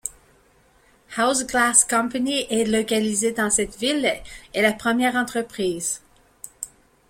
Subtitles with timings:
[1.15, 4.11] Houze Glass Co., est localisé dans cette ville,
[4.51, 6.01] est la première entreprise.